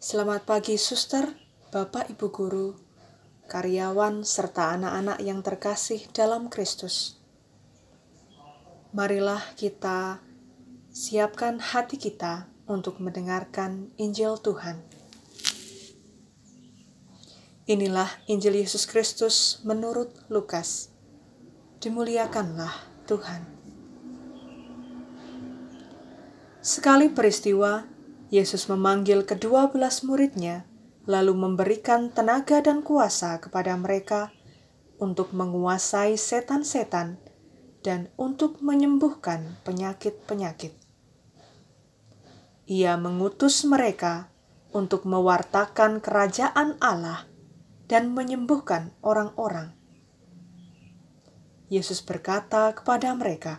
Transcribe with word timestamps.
Selamat 0.00 0.48
pagi, 0.48 0.80
suster, 0.80 1.28
bapak, 1.68 2.08
ibu 2.08 2.32
guru, 2.32 2.72
karyawan, 3.52 4.24
serta 4.24 4.72
anak-anak 4.72 5.20
yang 5.20 5.44
terkasih 5.44 6.08
dalam 6.16 6.48
Kristus. 6.48 7.20
Marilah 8.96 9.44
kita 9.60 10.24
siapkan 10.88 11.60
hati 11.60 12.00
kita 12.00 12.48
untuk 12.64 12.96
mendengarkan 12.96 13.92
Injil 14.00 14.40
Tuhan. 14.40 14.80
Inilah 17.68 18.08
Injil 18.24 18.56
Yesus 18.56 18.88
Kristus 18.88 19.60
menurut 19.68 20.16
Lukas. 20.32 20.88
Dimuliakanlah 21.76 22.88
Tuhan. 23.04 23.44
Sekali 26.64 27.12
peristiwa, 27.12 27.89
Yesus 28.30 28.70
memanggil 28.70 29.26
kedua 29.26 29.74
belas 29.74 30.06
muridnya, 30.06 30.62
lalu 31.02 31.34
memberikan 31.34 32.14
tenaga 32.14 32.62
dan 32.62 32.86
kuasa 32.86 33.42
kepada 33.42 33.74
mereka 33.74 34.30
untuk 35.02 35.34
menguasai 35.34 36.14
setan-setan 36.14 37.18
dan 37.82 38.06
untuk 38.14 38.62
menyembuhkan 38.62 39.58
penyakit-penyakit. 39.66 40.78
Ia 42.70 42.94
mengutus 42.94 43.66
mereka 43.66 44.30
untuk 44.70 45.02
mewartakan 45.10 45.98
kerajaan 45.98 46.78
Allah 46.78 47.26
dan 47.90 48.14
menyembuhkan 48.14 48.94
orang-orang. 49.02 49.74
Yesus 51.66 51.98
berkata 51.98 52.70
kepada 52.78 53.10
mereka, 53.18 53.58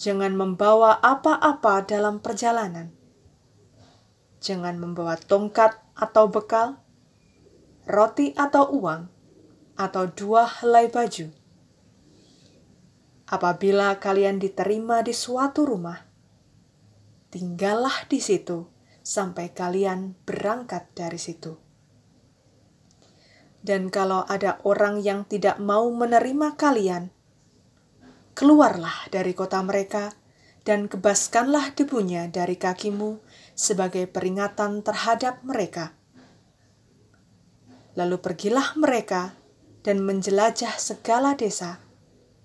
Jangan 0.00 0.32
membawa 0.32 0.96
apa-apa 1.04 1.84
dalam 1.84 2.24
perjalanan. 2.24 2.88
Jangan 4.40 4.80
membawa 4.80 5.20
tongkat 5.20 5.76
atau 5.92 6.32
bekal, 6.32 6.80
roti 7.84 8.32
atau 8.32 8.64
uang, 8.80 9.12
atau 9.76 10.08
dua 10.08 10.48
helai 10.48 10.88
baju. 10.88 11.28
Apabila 13.28 14.00
kalian 14.00 14.40
diterima 14.40 15.04
di 15.04 15.12
suatu 15.12 15.68
rumah, 15.68 16.00
tinggallah 17.28 18.08
di 18.08 18.24
situ 18.24 18.72
sampai 19.04 19.52
kalian 19.52 20.16
berangkat 20.24 20.88
dari 20.96 21.20
situ. 21.20 21.60
Dan 23.60 23.92
kalau 23.92 24.24
ada 24.24 24.64
orang 24.64 25.04
yang 25.04 25.28
tidak 25.28 25.60
mau 25.60 25.92
menerima 25.92 26.56
kalian, 26.56 27.12
keluarlah 28.40 29.04
dari 29.12 29.36
kota 29.36 29.60
mereka 29.60 30.16
dan 30.64 30.88
kebaskanlah 30.88 31.76
debunya 31.76 32.24
dari 32.32 32.56
kakimu 32.56 33.20
sebagai 33.52 34.08
peringatan 34.08 34.80
terhadap 34.80 35.44
mereka. 35.44 35.92
Lalu 38.00 38.16
pergilah 38.16 38.72
mereka 38.80 39.36
dan 39.84 40.00
menjelajah 40.00 40.80
segala 40.80 41.36
desa 41.36 41.84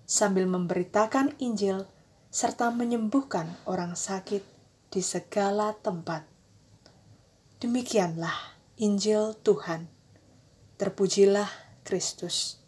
sambil 0.03 0.51
memberitakan 0.51 1.31
Injil 1.39 1.88
serta 2.27 2.75
menyembuhkan 2.75 3.47
orang 3.63 3.95
sakit 3.95 4.43
di 4.91 4.99
segala 4.99 5.79
tempat. 5.79 6.27
Demikianlah 7.63 8.59
Injil 8.83 9.31
Tuhan. 9.47 9.88
Terpujilah 10.75 11.47
Kristus. 11.88 12.64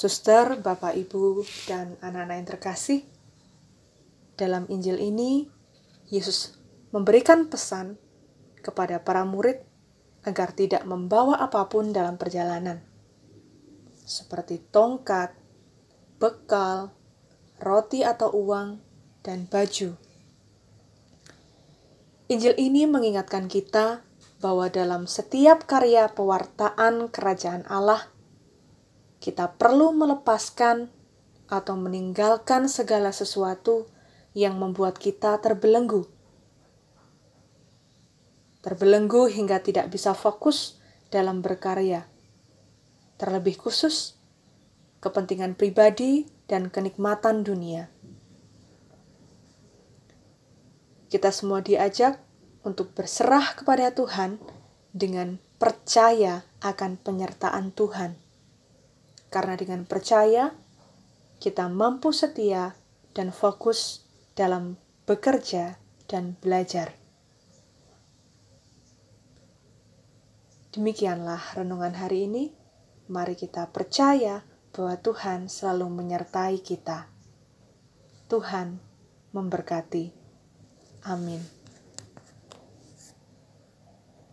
Suster, 0.00 0.56
Bapak, 0.56 0.96
Ibu, 0.96 1.44
dan 1.68 2.00
anak-anak 2.00 2.36
yang 2.40 2.48
terkasih, 2.56 3.04
dalam 4.32 4.64
Injil 4.72 4.96
ini 4.96 5.44
Yesus 6.08 6.56
memberikan 6.88 7.52
pesan 7.52 8.00
kepada 8.64 9.04
para 9.04 9.28
murid 9.28 9.60
agar 10.24 10.56
tidak 10.56 10.88
membawa 10.88 11.36
apa 11.36 11.68
pun 11.68 11.92
dalam 11.92 12.16
perjalanan, 12.16 12.80
seperti 14.08 14.64
tongkat, 14.72 15.36
bekal, 16.16 16.96
roti 17.60 18.00
atau 18.00 18.32
uang, 18.32 18.80
dan 19.20 19.44
baju. 19.52 20.00
Injil 22.32 22.56
ini 22.56 22.88
mengingatkan 22.88 23.52
kita 23.52 24.00
bahwa 24.40 24.72
dalam 24.72 25.04
setiap 25.04 25.68
karya 25.68 26.08
pewartaan 26.08 27.12
kerajaan 27.12 27.68
Allah, 27.68 28.08
kita 29.20 29.52
perlu 29.60 29.92
melepaskan 29.92 30.88
atau 31.44 31.76
meninggalkan 31.76 32.72
segala 32.72 33.12
sesuatu 33.12 33.84
yang 34.32 34.56
membuat 34.56 34.96
kita 34.96 35.36
terbelenggu. 35.44 36.08
Terbelenggu 38.64 39.28
hingga 39.28 39.60
tidak 39.60 39.92
bisa 39.92 40.16
fokus 40.16 40.80
dalam 41.12 41.44
berkarya. 41.44 42.08
Terlebih 43.20 43.60
khusus, 43.60 44.16
kepentingan 45.04 45.52
pribadi 45.52 46.24
dan 46.48 46.72
kenikmatan 46.72 47.44
dunia. 47.44 47.92
Kita 51.12 51.28
semua 51.28 51.60
diajak 51.60 52.16
untuk 52.64 52.96
berserah 52.96 53.52
kepada 53.52 53.92
Tuhan 53.92 54.40
dengan 54.96 55.36
percaya 55.60 56.48
akan 56.64 56.96
penyertaan 56.96 57.74
Tuhan 57.76 58.29
karena 59.30 59.54
dengan 59.54 59.86
percaya 59.86 60.52
kita 61.40 61.70
mampu 61.72 62.12
setia 62.12 62.76
dan 63.16 63.32
fokus 63.32 64.04
dalam 64.36 64.76
bekerja 65.08 65.80
dan 66.10 66.36
belajar. 66.42 66.94
Demikianlah 70.70 71.58
renungan 71.58 71.98
hari 71.98 72.30
ini. 72.30 72.54
Mari 73.10 73.34
kita 73.34 73.66
percaya 73.74 74.46
bahwa 74.70 74.94
Tuhan 75.02 75.50
selalu 75.50 75.90
menyertai 75.90 76.62
kita. 76.62 77.10
Tuhan 78.30 78.78
memberkati. 79.34 80.14
Amin. 81.10 81.59